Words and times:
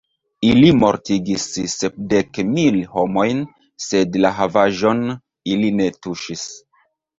Ili 0.51 0.69
mortigis 0.83 1.45
sepdek 1.73 2.39
mil 2.55 2.79
homojn, 2.95 3.45
sed 3.89 4.19
la 4.25 4.33
havaĵon 4.41 5.07
ili 5.55 5.73
ne 5.79 5.93
tuŝis. 6.03 6.51